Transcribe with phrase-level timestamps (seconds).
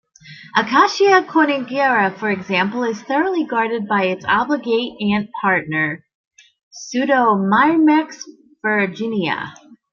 [0.57, 6.03] "Acacia cornigera", for example, is thoroughly guarded by its obligate ant partner,
[6.71, 8.23] "Pseudomyrmex
[8.65, 9.53] ferruginea".